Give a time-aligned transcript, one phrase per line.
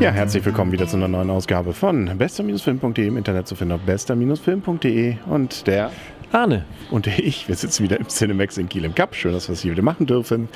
[0.00, 3.82] Ja, herzlich willkommen wieder zu einer neuen Ausgabe von bester-film.de im Internet zu finden auf
[3.82, 5.90] bester-film.de und der
[6.32, 6.64] Arne.
[6.90, 9.14] und ich, wir sitzen wieder im Cinemax in Kiel im Cup.
[9.14, 10.48] Schön, dass wir es hier wieder machen dürfen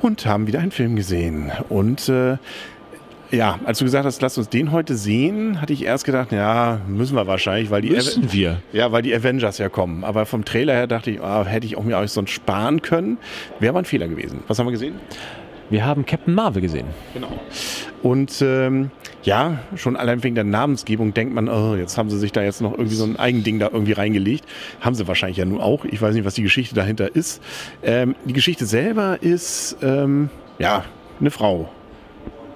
[0.00, 1.50] und haben wieder einen Film gesehen.
[1.68, 2.36] Und äh,
[3.32, 6.80] ja, als du gesagt hast, lass uns den heute sehen, hatte ich erst gedacht, ja,
[6.86, 8.62] müssen wir wahrscheinlich, weil die Müssen wir.
[8.72, 10.04] ja, weil die Avengers ja kommen.
[10.04, 13.18] Aber vom Trailer her dachte ich, ah, hätte ich auch mir auch sonst sparen können.
[13.58, 14.44] Wäre aber ein Fehler gewesen.
[14.46, 14.94] Was haben wir gesehen?
[15.74, 16.86] Wir haben Captain Marvel gesehen.
[17.14, 17.26] Genau.
[18.00, 18.92] Und ähm,
[19.24, 22.60] ja, schon allein wegen der Namensgebung denkt man, oh, jetzt haben sie sich da jetzt
[22.62, 24.44] noch irgendwie so ein Eigending da irgendwie reingelegt.
[24.80, 25.84] Haben sie wahrscheinlich ja nun auch.
[25.84, 27.42] Ich weiß nicht, was die Geschichte dahinter ist.
[27.82, 30.84] Ähm, die Geschichte selber ist, ähm, ja,
[31.18, 31.68] eine Frau.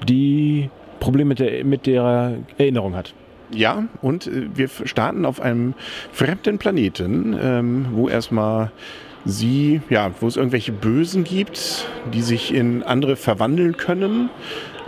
[0.09, 3.15] Die Probleme mit der, mit der Erinnerung hat.
[3.51, 5.75] Ja, und äh, wir starten auf einem
[6.13, 8.71] fremden Planeten, ähm, wo erstmal
[9.25, 14.31] sie, ja, wo es irgendwelche Bösen gibt, die sich in andere verwandeln können.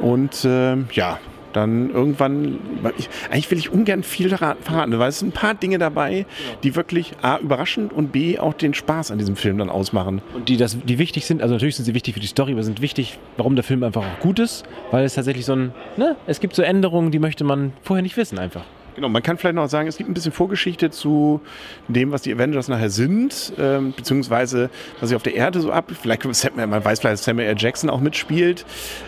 [0.01, 1.19] Und ähm, ja,
[1.53, 2.59] dann irgendwann,
[2.99, 6.27] ich, eigentlich will ich ungern viel verra- verraten, weil es sind ein paar Dinge dabei,
[6.63, 10.23] die wirklich A, überraschend und B, auch den Spaß an diesem Film dann ausmachen.
[10.35, 12.63] Und die, das, die wichtig sind, also natürlich sind sie wichtig für die Story, aber
[12.63, 16.17] sind wichtig, warum der Film einfach auch gut ist, weil es tatsächlich so ein, ne,
[16.27, 18.65] es gibt so Änderungen, die möchte man vorher nicht wissen einfach.
[18.95, 21.41] Genau, man kann vielleicht noch sagen, es gibt ein bisschen Vorgeschichte zu
[21.89, 25.91] dem, was die Avengers nachher sind, ähm, beziehungsweise was sich auf der Erde so ab.
[26.01, 27.57] Vielleicht Sam, man weiß vielleicht, dass Samuel L.
[27.59, 28.65] Jackson auch mitspielt.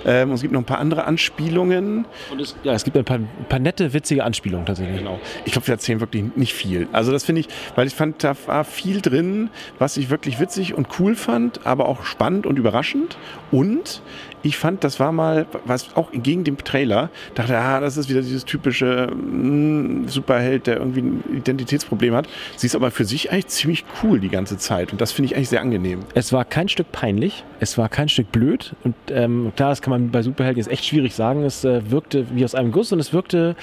[0.06, 2.06] Ähm, und es gibt noch ein paar andere Anspielungen.
[2.30, 4.98] Und es, ja, es gibt ein paar, ein paar nette, witzige Anspielungen tatsächlich.
[4.98, 5.20] Genau.
[5.44, 6.88] Ich glaube, wir erzählen wirklich nicht viel.
[6.92, 10.74] Also das finde ich, weil ich fand, da war viel drin, was ich wirklich witzig
[10.74, 13.16] und cool fand, aber auch spannend und überraschend.
[13.50, 14.02] Und
[14.42, 18.22] ich fand, das war mal, was auch gegen den Trailer, dachte, ah, das ist wieder
[18.22, 19.71] dieses typische mm,
[20.08, 22.28] Superheld, der irgendwie ein Identitätsproblem hat.
[22.56, 24.92] Sie ist aber für sich eigentlich ziemlich cool die ganze Zeit.
[24.92, 26.00] Und das finde ich eigentlich sehr angenehm.
[26.14, 28.74] Es war kein Stück peinlich, es war kein Stück blöd.
[28.84, 31.44] Und ähm, klar, das kann man bei Superhelden jetzt echt schwierig sagen.
[31.44, 33.56] Es äh, wirkte wie aus einem Guss und es wirkte,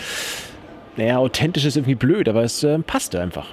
[0.98, 3.48] naja, authentisch ist irgendwie blöd, aber es äh, passte einfach.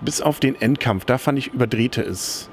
[0.00, 2.48] Bis auf den Endkampf, da fand ich überdrehte es.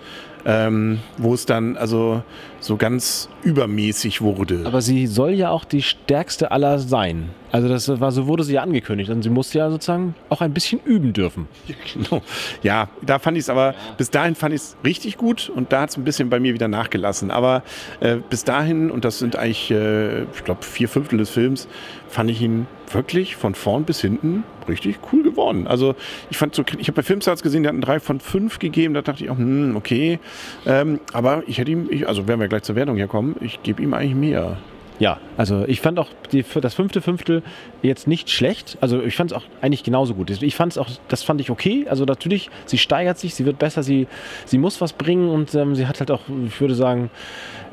[0.46, 2.24] Ähm, wo es dann also
[2.60, 4.62] so ganz übermäßig wurde.
[4.66, 7.30] Aber sie soll ja auch die stärkste aller sein.
[7.52, 9.10] Also das war, so wurde sie ja angekündigt.
[9.10, 11.48] Und sie musste ja sozusagen auch ein bisschen üben dürfen.
[11.94, 12.22] Genau.
[12.62, 15.82] Ja, da fand ich es aber, bis dahin fand ich es richtig gut und da
[15.82, 17.32] hat es ein bisschen bei mir wieder nachgelassen.
[17.32, 17.64] Aber
[18.00, 21.68] äh, bis dahin, und das sind eigentlich, äh, ich glaube, vier Fünftel des Films,
[22.08, 25.68] fand ich ihn wirklich von vorn bis hinten richtig cool geworden.
[25.68, 25.96] Also
[26.30, 29.02] ich fand so, ich habe bei Filmstarts gesehen, die hatten drei von fünf gegeben, da
[29.02, 30.20] dachte ich auch, hm, okay.
[30.66, 33.62] Ähm, aber ich hätte ihm, ich, also wenn wir gleich zur Wertung hier kommen, ich
[33.64, 34.58] gebe ihm eigentlich mehr.
[35.00, 37.42] Ja, also ich fand auch die, das fünfte Fünftel
[37.82, 38.78] jetzt nicht schlecht.
[38.82, 40.30] Also ich fand es auch eigentlich genauso gut.
[40.30, 41.88] Ich fand es auch, das fand ich okay.
[41.90, 44.08] Also natürlich, sie steigert sich, sie wird besser, sie,
[44.46, 47.10] sie muss was bringen und ähm, sie hat halt auch, ich würde sagen,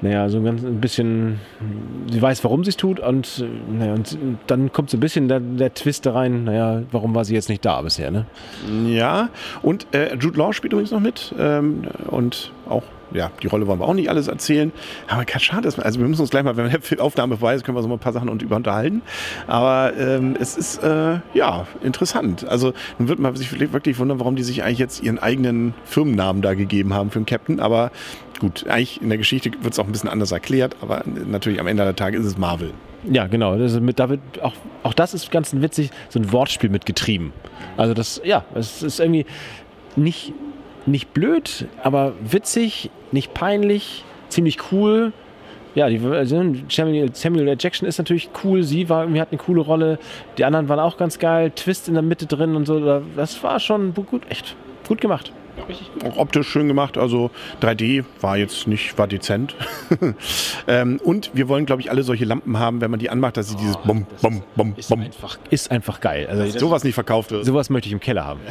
[0.02, 1.40] naja, so ein ganz ein bisschen,
[2.08, 4.16] sie weiß, warum sie es tut und, äh, naja, und
[4.46, 7.48] dann kommt so ein bisschen der, der Twist da rein, naja, warum war sie jetzt
[7.48, 8.26] nicht da bisher, ne?
[8.86, 9.30] Ja,
[9.62, 13.80] und äh, Jude Law spielt übrigens noch mit ähm, und auch, ja, die Rolle wollen
[13.80, 14.72] wir auch nicht alles erzählen,
[15.08, 17.76] aber schade ist, also wir müssen uns gleich mal, wenn die Aufnahme vorbei ist, können
[17.76, 19.02] wir so mal ein paar Sachen und über unterhalten,
[19.46, 22.46] aber ähm, es ist, äh, ja, interessant.
[22.48, 26.42] Also nun wird man sich wirklich wundern, warum die sich eigentlich jetzt ihren eigenen Firmennamen
[26.42, 27.90] da gegeben haben für den Captain, aber
[28.40, 31.66] gut, eigentlich in der Geschichte wird es auch ein bisschen anders erklärt, aber natürlich am
[31.66, 32.72] Ende der Tage ist es Marvel.
[33.10, 33.56] Ja, genau.
[33.56, 37.32] Das mit, da wird auch, auch das ist ganz witzig, so ein Wortspiel mitgetrieben.
[37.76, 39.26] Also das, ja, es ist irgendwie
[39.94, 40.32] nicht,
[40.86, 45.12] nicht blöd, aber witzig, nicht peinlich, ziemlich cool.
[45.74, 47.58] Ja, die, also Samuel, Samuel L.
[47.58, 49.98] Ist natürlich cool, sie war, hat eine coole Rolle,
[50.38, 53.60] die anderen waren auch ganz geil, Twist in der Mitte drin und so, das war
[53.60, 54.56] schon gut, echt
[54.88, 55.32] gut gemacht.
[56.04, 57.30] Auch optisch schön gemacht, also
[57.62, 59.56] 3D war jetzt nicht, war dezent.
[60.68, 63.48] ähm, und wir wollen, glaube ich, alle solche Lampen haben, wenn man die anmacht, dass
[63.48, 65.00] sie dieses Bom, Bom, Bom, Ist Bom.
[65.00, 66.26] einfach, ist einfach geil.
[66.28, 67.44] Also Dass das, sowas nicht verkauft wird.
[67.44, 68.40] sowas möchte ich im Keller haben.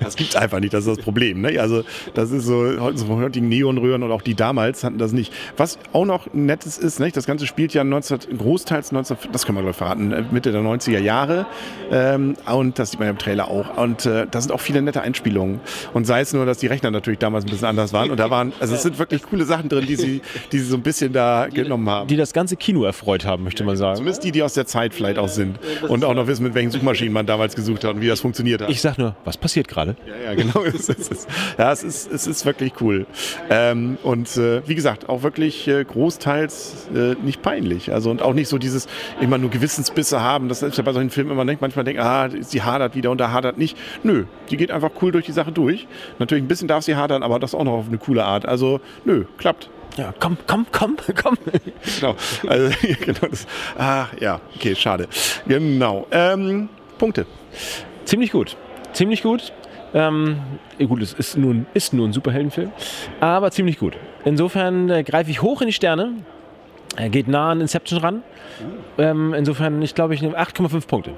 [0.00, 1.40] Das gibt's einfach nicht, das ist das Problem.
[1.40, 1.58] Ne?
[1.58, 1.82] Also
[2.12, 5.32] das ist so, so von heutigen Neonröhren und auch die damals hatten das nicht.
[5.56, 7.10] Was auch noch nettes ist, ne?
[7.10, 10.60] das Ganze spielt ja 19, großteils 19, das können wir gleich verraten, äh, Mitte der
[10.60, 11.46] 90er Jahre.
[11.90, 13.76] Ähm, und das sieht man ja im Trailer auch.
[13.78, 15.60] Und äh, da sind auch viele nette Einspielungen.
[15.96, 18.10] Und sei es nur, dass die Rechner natürlich damals ein bisschen anders waren.
[18.10, 20.20] Und da waren, also es sind wirklich coole Sachen drin, die sie,
[20.52, 22.06] die sie so ein bisschen da genommen haben.
[22.06, 23.96] Die das ganze Kino erfreut haben, möchte man sagen.
[23.96, 25.58] Zumindest die, die aus der Zeit vielleicht auch sind.
[25.88, 28.60] Und auch noch wissen, mit welchen Suchmaschinen man damals gesucht hat und wie das funktioniert
[28.60, 28.68] hat.
[28.68, 29.96] Ich sag nur, was passiert gerade?
[30.06, 30.64] Ja, ja, genau.
[30.64, 33.06] es, ist, es, ist, ja, es, ist, es ist wirklich cool.
[33.48, 37.90] Ähm, und äh, wie gesagt, auch wirklich äh, großteils äh, nicht peinlich.
[37.94, 38.86] Also und auch nicht so dieses
[39.22, 40.50] immer nur Gewissensbisse haben.
[40.50, 41.62] Das ist ja bei solchen Filmen immer nicht.
[41.62, 43.78] Manchmal denkt, ah, sie hadert wieder und da hadert nicht.
[44.02, 45.85] Nö, die geht einfach cool durch die Sache durch.
[45.88, 46.18] Nicht.
[46.20, 48.46] Natürlich ein bisschen darf sie hadern, aber das auch noch auf eine coole Art.
[48.46, 49.70] Also, nö, klappt.
[49.96, 51.38] Ja, komm, komm, komm, komm.
[52.00, 52.14] Genau.
[52.46, 53.46] Also, genau das,
[53.78, 55.08] ah, ja, okay, schade.
[55.46, 56.06] Genau.
[56.10, 56.68] Ähm,
[56.98, 57.26] Punkte.
[58.04, 58.56] Ziemlich gut.
[58.92, 59.52] Ziemlich gut.
[59.94, 60.38] Ähm,
[60.86, 62.72] gut, es ist nur, ein- ist nur ein Superheldenfilm,
[63.20, 63.96] aber ziemlich gut.
[64.26, 66.12] Insofern äh, greife ich hoch in die Sterne.
[66.96, 68.22] Er geht nah an Inception ran.
[68.98, 71.12] Ähm, insofern, ich glaube, ich nehme 8,5 Punkte.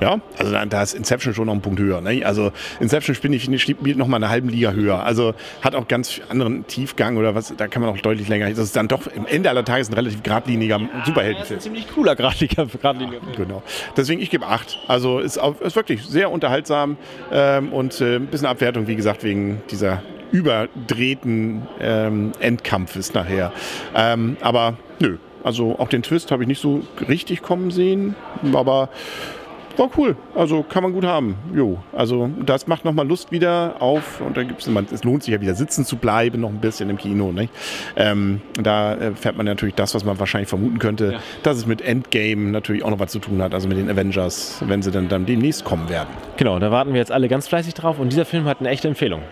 [0.00, 2.00] Ja, also da, da ist Inception schon noch einen Punkt höher.
[2.00, 2.24] Ne?
[2.24, 5.02] Also Inception spielt, nicht, spielt noch mal eine halben Liga höher.
[5.02, 8.48] Also hat auch ganz anderen Tiefgang oder was, da kann man auch deutlich länger.
[8.48, 11.60] Das ist dann doch im Ende aller Tages ein relativ geradliniger Superheldenfilm.
[11.60, 12.66] ziemlich cooler Gradliga.
[12.80, 13.18] Gradliga.
[13.36, 13.62] Genau.
[13.96, 14.78] Deswegen, ich gebe acht.
[14.88, 16.96] Also ist, auch, ist wirklich sehr unterhaltsam
[17.30, 23.52] ähm, und äh, ein bisschen Abwertung, wie gesagt, wegen dieser überdrehten ähm, Endkampfes nachher.
[23.94, 28.14] Ähm, aber nö, also auch den Twist habe ich nicht so richtig kommen sehen,
[28.52, 28.90] aber
[29.78, 30.16] war cool.
[30.34, 31.36] Also kann man gut haben.
[31.54, 35.32] Jo, also das macht nochmal Lust wieder auf und da gibt's immer, es lohnt sich
[35.32, 37.32] ja wieder sitzen zu bleiben, noch ein bisschen im Kino.
[37.32, 37.48] Ne?
[37.96, 41.82] Ähm, da äh, fährt man natürlich das, was man wahrscheinlich vermuten könnte, dass es mit
[41.82, 45.08] Endgame natürlich auch noch was zu tun hat, also mit den Avengers, wenn sie dann,
[45.08, 46.08] dann demnächst kommen werden.
[46.36, 48.88] Genau, da warten wir jetzt alle ganz fleißig drauf und dieser Film hat eine echte
[48.88, 49.22] Empfehlung.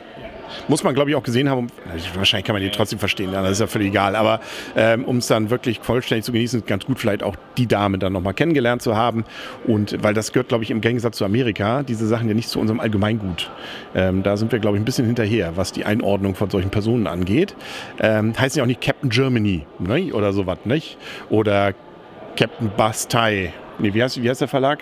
[0.69, 1.69] Muss man, glaube ich, auch gesehen haben.
[2.15, 4.17] Wahrscheinlich kann man die trotzdem verstehen, das ist ja völlig egal.
[4.17, 4.41] Aber
[4.77, 7.99] ähm, um es dann wirklich vollständig zu genießen, ist ganz gut, vielleicht auch die Dame
[7.99, 9.25] dann nochmal kennengelernt zu haben.
[9.67, 12.61] Und weil das gehört, glaube ich, im Gegensatz zu Amerika, diese Sachen ja nicht zu
[12.61, 13.51] unserem Allgemeingut.
[13.95, 17.07] Ähm, da sind wir, glaube ich, ein bisschen hinterher, was die Einordnung von solchen Personen
[17.07, 17.55] angeht.
[18.01, 20.13] Ähm, heißt ja auch nicht Captain Germany ne?
[20.13, 20.99] oder sowas, nicht?
[21.31, 21.75] Oder
[22.37, 23.53] Captain Bastei.
[23.79, 24.81] Nee, wie heißt, wie heißt der Verlag?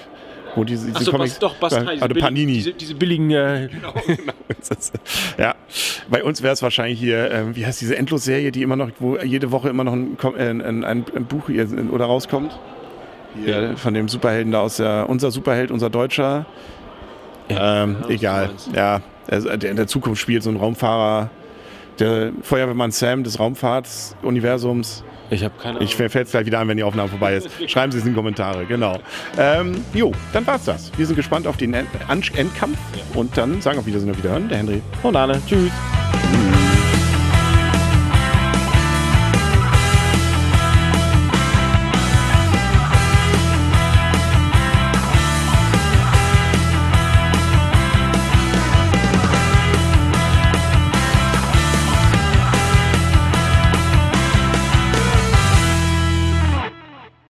[0.56, 1.80] Wo diese, diese Achso, Comics- Bas, doch, Bastei.
[1.80, 2.52] Äh, diese oder billigen- Panini.
[2.54, 3.30] Diese, diese billigen.
[3.30, 3.68] Äh,
[5.38, 5.54] ja,
[6.10, 9.16] bei uns wäre es wahrscheinlich hier, ähm, wie heißt diese Endlosserie, die immer noch, wo
[9.18, 12.58] jede Woche immer noch ein, äh, ein, ein, ein Buch hier in- oder rauskommt?
[13.44, 16.46] Hier, von dem Superhelden da aus der, unser Superheld, unser Deutscher.
[17.50, 18.50] ähm, was du egal.
[18.74, 21.28] Ja, er- der in der Zukunft spielt so ein Raumfahrer,
[21.98, 25.04] der Feuerwehrmann Sam des Raumfahrtsuniversums.
[25.30, 27.48] ich habe keine Ich fällt es gleich wieder an, wenn die Aufnahme vorbei ist.
[27.70, 28.98] Schreiben Sie es in die Kommentare, genau.
[29.38, 30.92] Ähm, jo, dann war's das.
[30.96, 31.88] Wir sind gespannt auf den End
[32.36, 32.78] Endkampf
[33.14, 34.82] und dann sagen auf Wiedersehen auf Wiederhören, der Henry.
[35.02, 35.40] Und Arne.
[35.46, 35.72] Tschüss.